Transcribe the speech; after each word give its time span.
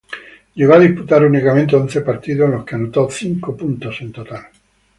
Llegó 0.55 0.73
a 0.73 0.79
disputar 0.79 1.23
únicamente 1.23 1.75
once 1.75 2.01
partidos 2.01 2.49
en 2.49 2.55
los 2.55 2.65
que 2.65 2.73
anotó 2.73 3.07
cinco 3.11 3.55
puntos 3.55 4.01
en 4.01 4.11
total. 4.11 4.47